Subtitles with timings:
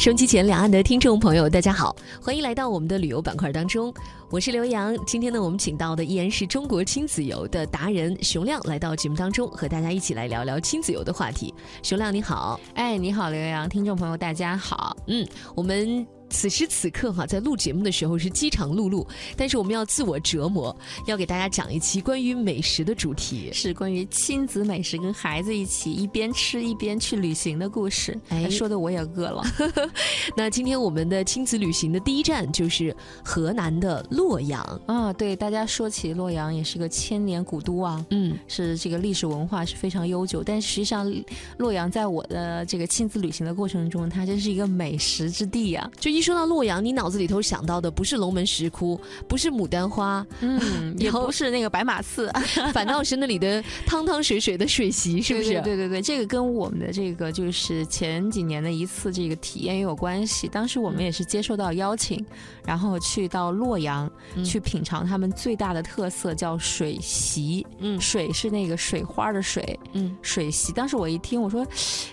[0.00, 3.92] 收音机前两岸的听众朋友，大家好，欢迎来到我们的旅游板块当中，
[4.30, 4.96] 我是刘洋。
[5.04, 11.52] 今天呢，我们请到的依然是中国亲子游的达人熊亮来到节目当中，和大家一起来聊聊亲子游的话题。
[11.82, 16.19] 熊亮你好，哎，你好，刘洋，听众朋友大家好，嗯，我们。
[16.30, 19.06] 此时此刻哈，在录节目的时候是饥肠辘辘，
[19.36, 20.74] 但是我们要自我折磨，
[21.06, 28.18] 要给大家讲一期关于美食的主题，是关于亲子美食，跟孩子一起一边吃一边去旅行的故事。
[28.28, 29.42] 哎，说的我也饿了。
[30.36, 35.12] 那今天我们的亲子旅行的第一站就是河南的洛阳啊。
[35.12, 40.44] 对，大家说起洛阳也是个千年古都啊，嗯，是这个历史文化是非常悠久。
[40.44, 41.12] 但实际上，
[41.58, 46.19] 洛阳在我的这个亲子旅行的过程中，它真是一个美食之地呀，就一。
[46.20, 52.30] 一说到洛阳，你脑子里头想到的不是龙门石窟，不是牡丹花，嗯， 也不是那个白马寺，
[52.74, 55.58] 反倒是那里的汤汤水水的水席，是不是？
[55.62, 60.46] 对对对，这个跟我们的这个就是前几年的一次这个体验也有关系。
[60.46, 62.22] 当时我们也是接受到邀请，
[62.66, 64.10] 然后去到洛阳
[64.44, 67.66] 去品尝他们最大的特色，叫水席。
[67.78, 70.70] 嗯，水是那个水花的水，嗯，水席。
[70.74, 71.66] 当时我一听，我说，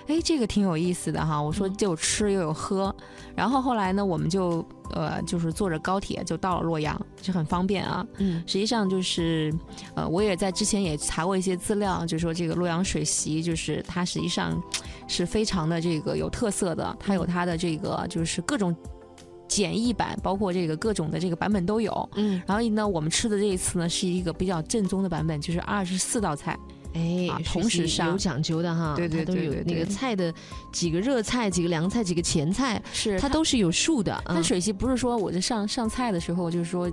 [0.08, 1.42] 哎，这个挺有意思的哈。
[1.42, 2.96] 我说，就吃又有喝。
[3.36, 8.06] 然后后来呢，我们就呃，就是坐着高铁就到了洛阳，就很方便啊。
[8.18, 9.54] 嗯，实际上就是，
[9.96, 14.62] 呃，我也在之前也查过一些资料，就说这个洛阳水席，就是它实际上
[15.08, 18.76] 是非常的这个有特色的，它有它的这个就是各种
[19.48, 22.10] 简易版，包括这个各种的这个版本都有。
[22.16, 26.58] 嗯，然后呢，我们吃的这一次呢是一个比较正宗的版本，就是二十四道菜。
[26.98, 30.34] 哎，同时上有讲究的哈，对对对，有那个菜的
[30.72, 34.20] 几个热菜、几个凉菜、几个前菜，是它都是有数的。
[34.26, 36.92] 它水席不是说我在上上菜的时候，就是说。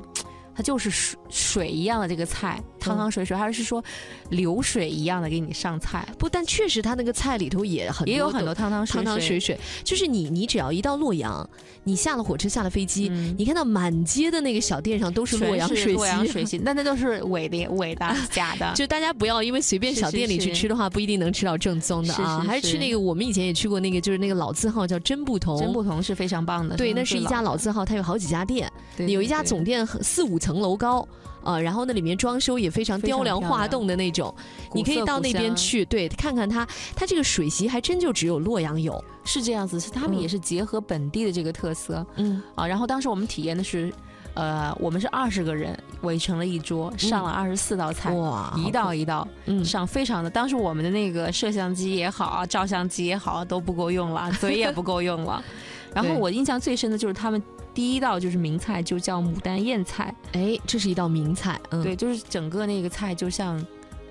[0.56, 3.82] 它就是水水一样的这个菜，汤汤水水，还是说
[4.30, 6.06] 流水一样的给你上菜？
[6.18, 9.58] 不，但确实它那个菜里头也很也有很多汤汤汤汤水水。
[9.82, 11.48] 就是你你只要一到洛阳，
[11.84, 18.72] 你下了火车下了飞机，你看到满街的那个小店上都是洛阳水席，洛阳水席， 那那都是伪的伪的假的。
[18.76, 22.44] 就大家不要因为随便小店里去吃的话，不一定能吃到正宗的啊。
[22.46, 26.76] 还是去那个我们以前也去过那个，就是那个老字号叫真不同，真不同是非常棒的。
[26.76, 28.70] 对，那是一家老字号，它有好几家店，
[29.06, 31.06] 有一家总店四五层楼高。
[31.44, 34.34] 啊，然后那里面装修也非常雕梁画栋的那种，
[34.72, 36.66] 你可以到那边去，对，看看它，
[36.96, 43.92] 它这个水席还真就只有洛阳有，是这样子，是他们也是结合本地的这个特色，嗯，啊，然后当时我们体验的是，
[44.32, 49.28] 呃，我们是二十个人围成了一桌，上了二十四道菜，哇，一道一道
[49.64, 55.44] 上，非常的，当时我们的那个摄像机也好，照相机也好都不够用了，嘴也不够用了，
[55.94, 57.42] 然后我印象最深的就是他们。
[57.74, 60.14] 第一道就是名菜，就叫牡丹燕菜。
[60.32, 61.60] 哎，这是一道名菜。
[61.70, 63.62] 嗯，对，就是整个那个菜就像。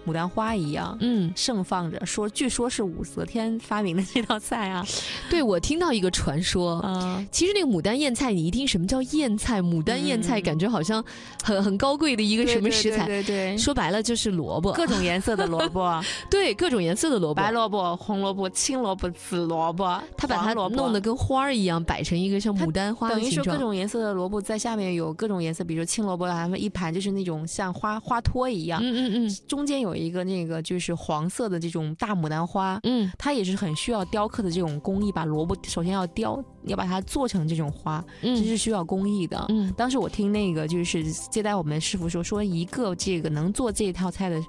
[0.06, 2.06] 牡丹花一样，嗯，盛放着。
[2.06, 4.86] 说，据说是武则天发明的这道菜啊。
[5.30, 11.04] 对，我听到一个传说，嗯，其实那个牡丹燕菜，你一听什么叫燕菜，牡丹燕菜，感觉好像
[11.44, 13.06] 很很高贵的一个什么食材。
[13.06, 13.58] 对对。
[13.58, 16.02] 说白了就是萝卜，各种颜色的萝卜。
[16.30, 20.02] 对，各种颜色的萝卜，白萝卜、红萝卜、青萝卜、紫萝卜。
[20.18, 23.36] 他把它弄得跟花儿一样，摆成一个像牡丹花的形状。
[23.36, 28.82] 等于说各种颜色的萝卜在下面有各种颜色，比如青萝卜，他们一盘就是那种像花花托一样。
[28.84, 29.38] 嗯嗯嗯。
[29.48, 30.74] 中间有一个那个就。
[30.74, 39.46] 就是黄色的这种大牡丹花，嗯，它也是很需要雕刻的这种工艺，把萝卜首先要雕，要把它做成这种花，这是需要工艺的。
[39.50, 44.42] 嗯，当时我听那个就是接待我们师傅说，说一个这个能做这套菜的。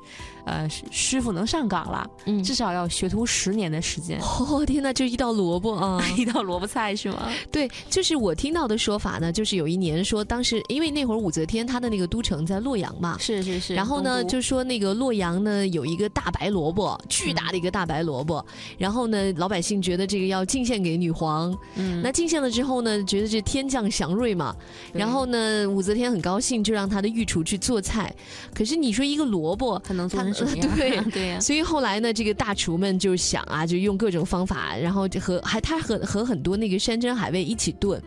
[0.47, 4.21] 呃，师傅能上岗了，嗯，至少要学徒十年的时间。
[4.21, 7.31] 哦天哪，就一道萝卜啊， 一道萝卜菜是吗？
[7.51, 18.45] 对，就是我听到的说法呢，就是有一年说，当时因为那会儿武则天她的那个都城在洛阳嘛，是是是，然后呢就说那个洛阳呢有一个大白萝卜，巨大的一个大白萝卜，
[18.77, 24.55] 然后呢老百姓觉得这个要进献给女皇，嗯，那进献了之后呢，觉得这天降祥瑞嘛，
[24.93, 28.15] 然后呢武则天很高兴，就让她的御厨去做菜，
[28.55, 30.45] 可是你说一个萝卜，它能做成？
[30.77, 37.99] 对 对呀，所以后来呢，这个大厨们就想啊，就用各种方法，然后和还他和和很多那个山珍海味一起炖，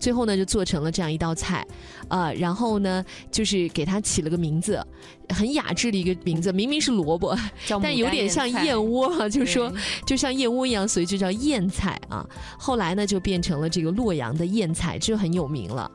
[0.00, 1.64] 最后呢就做成了这样一道菜，
[2.08, 4.84] 啊，然后呢就是给他起了个名字，
[5.28, 7.38] 很雅致的一个名字，明明是萝卜，
[7.80, 9.72] 但有点像燕窝啊，就说
[10.04, 12.26] 就像燕窝一样，所以就叫燕菜啊。
[12.58, 15.90] 后来呢就变成了这个洛阳的燕菜，这就很有名了。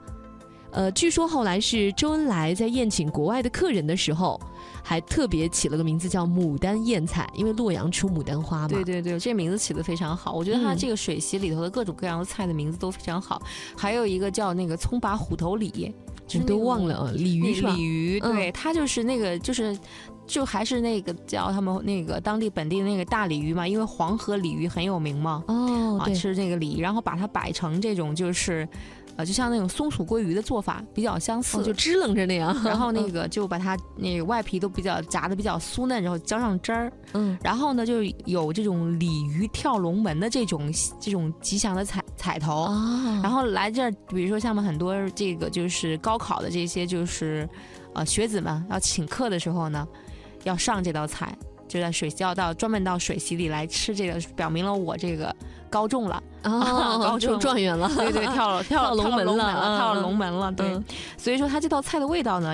[0.72, 4.40] 呃，据说后来是周恩来在宴请国外的客人的时候。
[4.82, 8.68] 还特别起了个名字叫牡丹燕菜，因为洛阳出牡丹花嘛。
[8.70, 10.34] 对对对，这名字起的非常好。
[10.34, 13.40] 我觉得它这个水席里头的各种各样的菜的名字都非常好。
[13.78, 15.94] 还有一个叫那个葱拔虎头鲤，
[16.32, 17.12] 你都忘了啊？
[17.14, 17.76] 鲤鱼是吧？
[17.76, 19.78] 鲤鱼，对，它就是那个就是。
[20.30, 25.44] 就还是那个叫他们那个当地本地的那个大鲤鱼嘛，因为黄河鲤鱼很有名嘛。
[25.48, 28.66] 哦，对，吃那个鲤，然后把它摆成这种就是。
[29.16, 32.56] 呃，就像那种松鼠鲑鱼的做法比较相似，就支棱着那样。
[32.64, 36.90] 然后那个就把它那个外皮都比较炸的比较酥嫩，然后浇上汁儿。
[37.12, 37.38] 嗯。
[37.44, 40.72] 然后呢，就有这种鲤鱼跳龙门的这种
[41.02, 42.70] 这种吉祥的彩彩头。
[43.22, 47.50] 然后来这儿，比如说像我们很多这个就是高考的这些就是
[47.94, 49.86] 呃学子们要请客的时候呢，
[50.44, 51.36] 要上这道菜，
[51.70, 55.34] 就在水要到专门到水席里来吃这个，表明了我这个。
[55.72, 56.50] 高中了啊，
[56.98, 60.68] 高中状元了，对对，跳了 跳了龙门了，跳了龙门了，对。
[61.16, 62.54] 所以说，它这道菜的味道呢，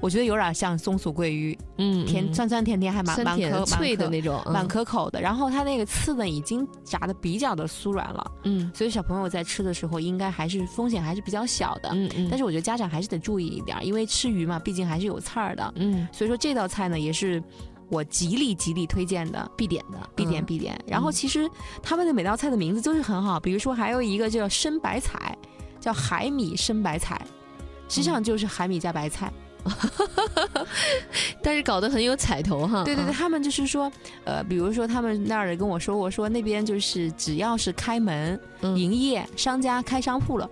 [0.00, 5.20] 我觉得有点像松鼠桂鱼，嗯，甜酸酸甜甜，还蛮蛮可脆的那种，蛮可口的。
[5.20, 8.70] 然后它那个刺呢，已经炸的比较的酥软了，嗯。
[8.72, 12.28] 所以小朋友在吃的时候，应该还是风险还是比较小的，嗯嗯。
[12.30, 16.06] 但是我觉得家长还是得注意一点，因为吃鱼嘛，毕竟还是有刺儿的，嗯。
[16.12, 17.42] 所以说这道菜呢，也是。
[17.88, 20.78] 我极力极力推荐的必点的必点必点。
[20.86, 21.48] 然后其实
[21.82, 25.36] 他们的每道菜的名字都是很好，比如说还有一个叫深白菜，
[25.80, 27.20] 叫海米深白菜，
[27.88, 29.32] 实际上就是海米加白菜，
[31.42, 32.84] 但是搞得很有彩头哈。
[32.84, 33.90] 对对对，他们就是说，
[34.24, 38.38] 呃，比如说他们那儿的跟我说过，说那边就是只要是开门
[38.76, 40.48] 营业，商家开商铺了，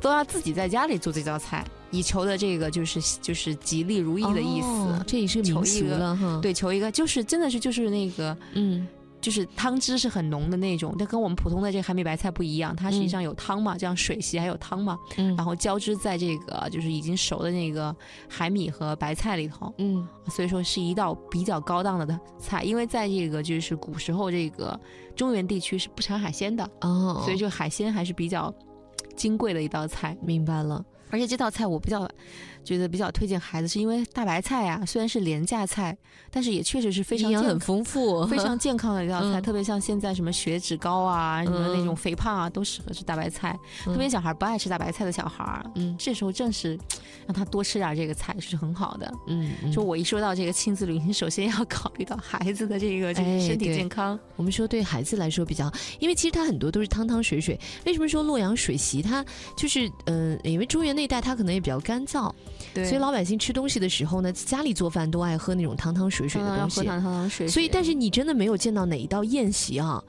[0.00, 1.64] 都要自己在家里做这道菜。
[1.98, 6.38] 以求的这个就是就是吉利如意的意思，这也是民俗了哈。
[6.42, 8.86] 对，求一个就是真的是就是那个嗯，
[9.20, 17.94] 就是汤汁是很浓的那种，但跟我们普通的这个海米白菜不一样，它实际上有汤嘛，这样水席还有汤嘛，嗯，然后交织在这个就是已经熟的那个
[18.28, 24.78] 海米和白菜里头，嗯，所以说是一道比较高档的菜，因为在这个就是古时候这个
[25.16, 28.54] 中原地区是不产海鲜的哦，所以就海鲜还是比较
[29.16, 30.84] 金贵的一道菜，明白了。
[31.10, 32.08] 而且这道菜我比较
[32.64, 35.96] 觉得比较推荐孩子，是因为大白菜啊，虽然是廉价菜，
[36.30, 39.40] 但是也确实是非常营养很丰富、非 常健康的一道菜。
[39.40, 43.56] 特别像现在什么血脂高啊、什么那种肥胖啊，都适合吃大白菜。
[43.84, 46.76] 特别小孩不爱吃大白菜的小孩，嗯，这时候正是
[47.24, 49.12] 让他多吃点这个菜是很好的。
[49.28, 54.18] 嗯，就我一说到这个亲子旅行，首先要考虑到孩子的这个这个身体健康。
[54.34, 57.56] 我们说对孩子来说比较，因为其实他很多都是汤汤水水。
[57.84, 59.00] 为什么说洛阳水席？
[59.00, 59.24] 它
[59.56, 60.95] 就是嗯，因为中原。
[60.96, 62.32] 那一带它可能也比较干燥，
[62.74, 66.80] 所以老百姓吃东西的时候呢，家里做饭都爱喝那种汤汤水水的东西。
[66.80, 67.46] 喝汤汤水。
[67.46, 70.02] 所以，但是你真的没有见到哪一道宴席啊，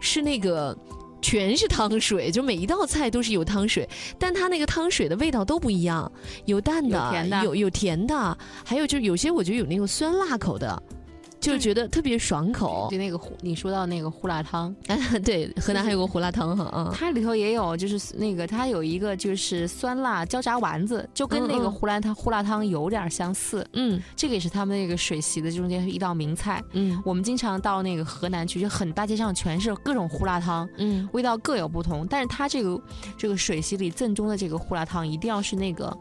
[0.00, 0.76] 是那个
[1.20, 3.88] 全是汤水，就每一道菜都是有汤水，
[4.18, 6.10] 但它那个汤水的味道都不一样，
[6.46, 10.82] 有淡的，有有甜的，还有就有些我觉得有那种酸辣口的。
[11.40, 14.74] 就觉得特别爽口，就那个胡你说到那个胡辣汤，
[15.24, 32.78] 对，河南还有个胡辣汤哈，嗯，它里头也有，就是那个它有一个就是酸辣椒炸丸子，就跟那个胡辣汤胡辣汤有点相似，嗯，这个也是他们那个水席的中间一道名菜，嗯，我们经常到那个河南去，就很大街上全是各种胡辣汤，嗯，味道各有不同，但是它这个
[33.16, 35.96] 这个水席里正宗的这个胡辣汤一定要是那个。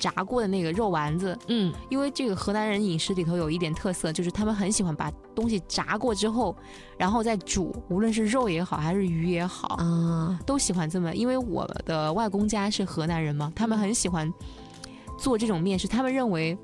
[0.00, 6.56] 炸过的那个肉丸子，嗯，因为这个河南人饮食里头有一点特色，就是他们很喜欢把东西炸过之后，
[6.96, 11.14] 然后再煮，无论是肉也好，还是鱼也好，啊，都喜欢这么。
[11.14, 14.32] 因为我的外公家是河南人嘛，他们很喜欢
[15.18, 16.56] 做这种面食，他们认为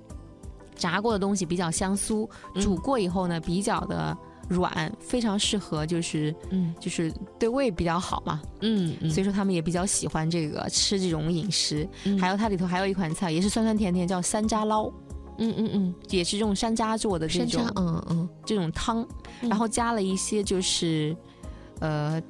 [0.75, 4.17] 炸过的东西比较香酥，煮过以后呢，比较的。
[4.49, 11.89] 软非常适合，就是嗯，就是对胃比较好嘛，嗯，所以说他们也比较喜欢这个吃这种饮食。
[12.19, 14.87] 还有它里头还有一款菜，也是酸酸甜甜，叫山楂捞，
[15.39, 19.07] 嗯嗯嗯，也是用山楂做的这种，嗯嗯，这种汤，
[19.43, 21.17] 然后加了一些就是
[21.81, 22.23] 呃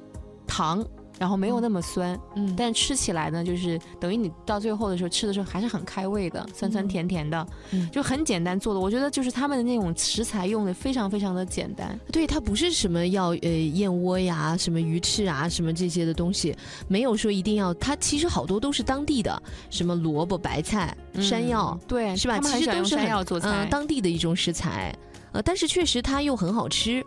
[0.45, 0.85] 糖。
[1.19, 8.79] 然后没有那么酸，嗯，但吃起来呢，就是等于你到最后的时候吃的时候还是很开胃的，酸酸甜甜的，嗯，就很简单做的。
[8.79, 16.55] 我觉得就是他们的那种食材用的非常非常的简单，对，它不是什么要呃燕窝呀、什么鱼翅啊、什么这些的东西，
[16.87, 22.39] 没有说一定要，它其实好多都是当地的，什么萝卜、白菜、山药，对，是吧？
[22.39, 24.95] 其实都是山药做菜，当地的一种食材，
[25.31, 27.03] 呃，但是确实它又很好吃。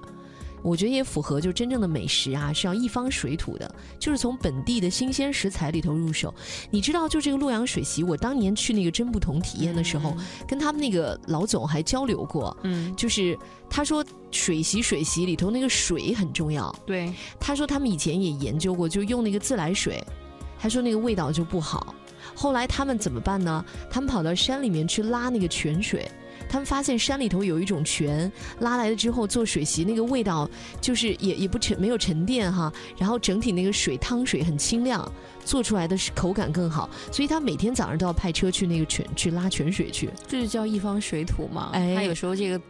[0.62, 6.34] 我觉得也符合，就真正的美食啊，是要一方水土的，就是从本地的新鲜食材里头入手。
[6.70, 12.56] 你知道，就这个洛阳水席，我当年去那个真不同体验的时候，跟他们那个老总还交流过。
[12.62, 13.38] 嗯，就是
[13.68, 16.74] 他说水席水席里头那个水很重要。
[16.86, 20.02] 对，他说他们以前也研究过，就用那个自来水，
[20.58, 21.94] 他说那个味道就不好。
[22.34, 23.64] 后来他们怎么办呢？
[23.90, 26.08] 他们跑到山里面去拉那个泉水。
[26.50, 32.72] 他们发现山里头有一种泉，拉来了之后做水席，那个味道就是也也不沉，没有沉淀哈。
[32.98, 35.10] 然后整体那个水汤水很清亮，
[35.44, 36.90] 做出来的口感更好。
[37.12, 41.70] 所以他每天早上都要派车去那个泉去拉泉水去，这就叫一方水土嘛。
[41.72, 42.60] 哎，他有时候这个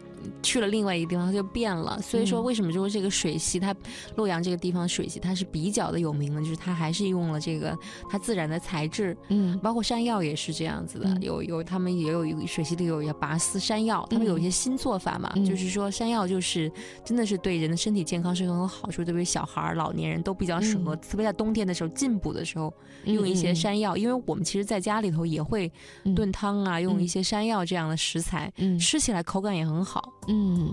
[0.43, 2.01] 去了另外一个地方，它就变了。
[2.01, 3.75] 所以说，为什么说这个水系，它
[4.17, 7.77] 洛阳这个地方水系它是比较的有名的，就是它还是用了这个
[8.09, 16.71] 它自然的材质，嗯，包括山药也是这样子的，有有他们也有一个水系里有要拔丝山药，他们有一些新做法嘛，就是说山药就是
[17.05, 22.73] 真的是对人的身体健康是很有好处，特别小孩儿、老年人都比较适合，特别在冬天的时候进补的时候
[23.05, 25.71] 用一些山药，因为我们其实在家里头也会
[26.15, 30.73] 炖汤啊，用一些山药这样的食材，嗯，吃起来口感也很好，嗯，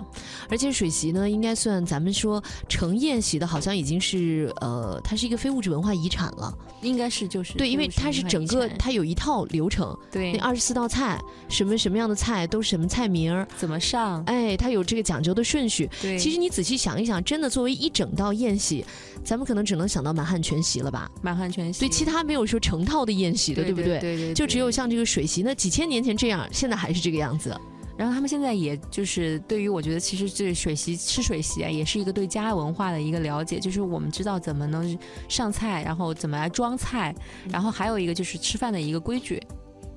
[0.49, 18.85] 而且水席呢，应该算咱们说成宴席的，好像已经是呃，它是一个非物质文化遗产了，应该是就是对，因为它是整个它有一套流程，对，那二十四道菜，什么什么样的菜都是什么菜名儿，怎么上，哎，它有这个讲究的顺序，对，其实你仔细想一想，真的作为一整道宴席，
[19.23, 23.97] 咱们可能只能想到满汉全席了吧，满汉全席，对，其他没有说成套的宴席的，对不对？
[23.99, 27.59] 对对，就只有像这个水席，那几千年前这样，现在还是这个样子。
[27.97, 37.15] 然后他们现在也就是对于我觉得，其实这水席吃水席啊，也是一个对家文化的一个了解，就是我们知道怎么能上菜，然后怎么来装菜，
[37.49, 39.41] 然后还有一个就是吃饭的一个规矩，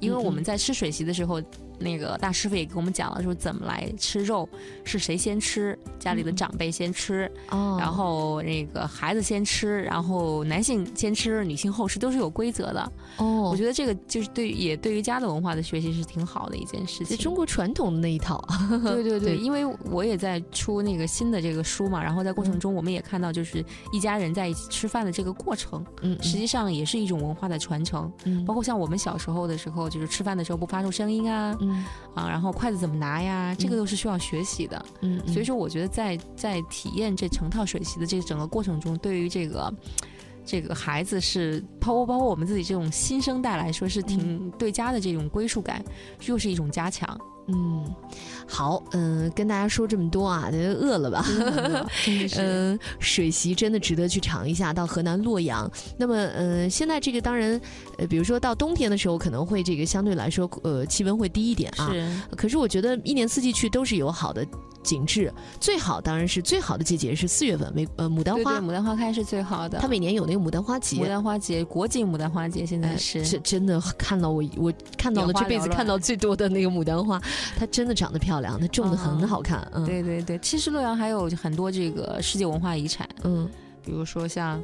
[0.01, 1.41] 因为我们在吃水席的时候。
[1.81, 4.49] 那个大师傅也给我们讲了，说怎么来吃肉，
[4.85, 12.93] 是谁先吃，家里的长辈先吃，然后那个孩子先吃，然后男性先吃，女性后吃，都是有规则的。
[13.17, 17.17] 哦，我觉得这个就是对，也对于家的文化的学习是挺好的一件事情。
[17.17, 18.43] 中国传统的那一套，
[18.83, 28.11] 对 对对，因为我也在出那个新的这个书嘛，然后在过程中我们也看到，就是一家人在一起吃饭的这个过程，嗯，实际上也是一种文化的传承。
[28.25, 31.57] 嗯，包括像我们小时候的时候，就是吃饭的时候不发出声音啊。
[32.15, 33.55] 啊，然后筷子怎么拿呀？
[33.59, 34.85] 这个都是需要学习的。
[35.01, 39.73] 嗯，所以说我觉得在在体验这成套水席的这整个过程中，对于这个
[40.45, 45.85] 这个孩子是包括包括我们自己这种新生代来说，是挺对家的这种归属感，
[46.27, 47.19] 又是一种加强。
[47.53, 47.85] 嗯，
[48.47, 51.25] 好，嗯，跟大家说这么多啊，饿了吧？
[52.39, 54.73] 嗯，水席真的值得去尝一下。
[54.73, 57.61] 到河南洛阳，那么，呃，现在这个当然，
[57.99, 61.91] 呃，比如说到冬天的时候，可能会这个相对来说，呃，气温会低一点啊。
[61.93, 62.37] 是。
[62.37, 64.47] 可是我觉得一年四季去都是有好的。
[64.83, 69.79] 景致最好当然是最好的季节是四月份，玫呃牡丹花，牡丹花开是最好的。
[69.79, 77.21] 它每年有那个牡丹花节，牡丹花节，国际牡丹花节现在是是真的看到我我看到了这辈子看到最多的那个牡丹花，
[77.59, 79.67] 它真的长得漂亮，它种的很好看。
[79.73, 83.49] 嗯，对对对，其实洛阳还有很多这个世界文化遗产，嗯，
[83.85, 84.61] 比如说像。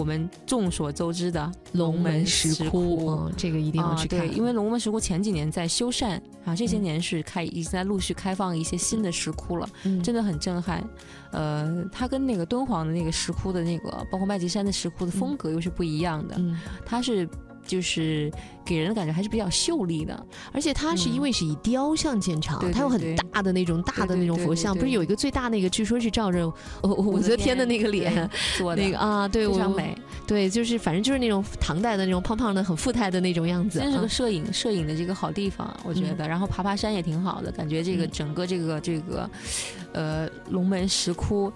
[0.00, 4.20] 我们众所周知的龙门石窟，嗯这个一定要去看。
[4.20, 9.68] 对，因为龙门石窟前几年在修缮啊，这些年是开已经在陆续开放一些新的石窟了，
[10.02, 10.82] 真的很震撼。
[11.32, 16.40] 呃，它跟那个敦煌的那个石窟的那个，包括麦积山的石窟的风格又是不一样的，
[16.86, 17.28] 它是。
[17.70, 18.28] 就是
[18.64, 29.96] 给人的感觉还是比较秀丽的，而且它是因为是以雕像见长，它有很大的那种大的那种佛像，不是有一个最大那个，据说是照着武则天的那个脸做的那个啊，对，非常美，
[30.26, 36.26] 对，就是反正就是那种唐代的那种胖胖的、很富态的那种样子，真是个摄影摄影的这个好地方，我觉得。
[36.26, 39.30] 然后爬爬山也挺好的，感觉这个整个这个这个，
[39.92, 41.52] 呃，龙门石窟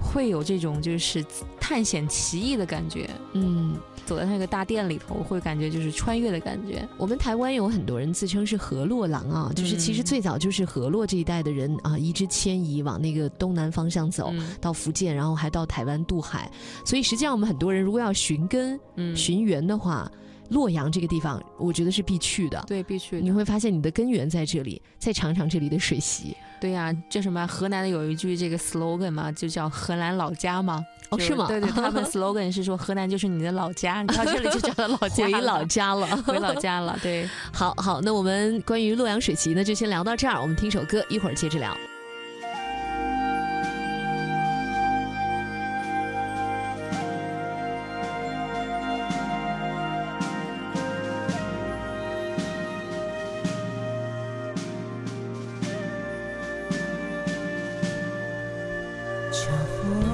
[0.00, 1.24] 会有这种就是
[1.60, 3.76] 探险奇异的感觉，嗯。
[4.04, 6.88] 走在那个大殿里头，会感觉就是穿越的感觉。
[6.96, 16.48] 我们台湾有很多人自称是河洛郎啊，就是其实最早就是河洛这一带的人啊，一直迁移往那个东南方向走到福建，然后还到台湾渡海。
[16.84, 18.78] 所以实际上我们很多人如果要寻根、
[19.16, 20.08] 寻源的话，
[20.50, 22.62] 洛阳这个地方我觉得是必去的。
[22.66, 23.20] 对，必去。
[23.20, 26.36] 你会发现你的根源在这里，再尝尝这里的水席。
[26.60, 27.46] 对呀，叫什么？
[27.46, 30.84] 河南的有一句这个 slogan 嘛，就叫河南老家嘛。
[31.10, 31.46] 哦，是吗？
[31.46, 36.98] 对对，他们 slogan 是说河南就是你的老家，你到这里就找到老家，回老家了，回老家了。
[37.02, 41.76] 对，好好，那我们关于洛阳水席呢，就先聊到这儿，我们听首歌，一会儿接着聊。
[59.36, 59.50] 些
[59.82, 60.05] 年，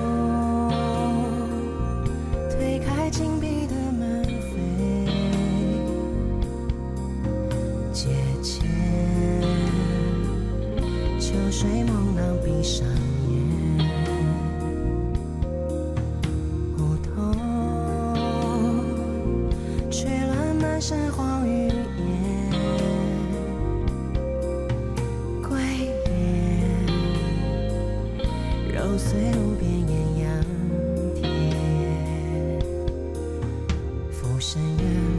[34.43, 35.12] 深夜。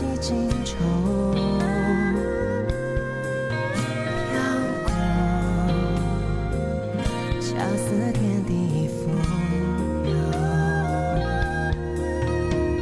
[0.00, 0.78] 几经愁
[1.34, 1.42] 飘
[4.82, 4.90] 过
[7.38, 9.10] 恰似天地一浮
[10.08, 10.12] 游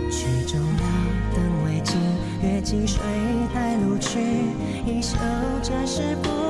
[0.08, 0.82] 曲终了
[1.34, 1.98] 灯未尽
[2.40, 3.00] 月近水
[3.52, 4.20] 带路去
[4.86, 5.18] 一袖
[5.60, 6.47] 尘世不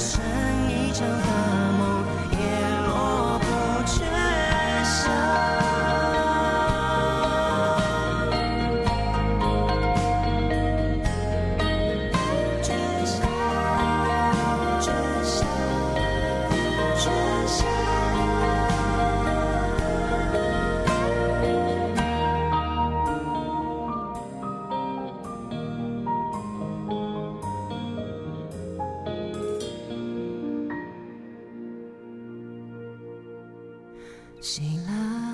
[0.00, 0.18] 生
[0.70, 1.06] 一场
[34.40, 35.29] 醒来。